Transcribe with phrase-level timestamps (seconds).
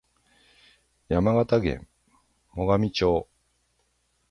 [1.09, 1.87] 山形県
[2.55, 3.27] 最上町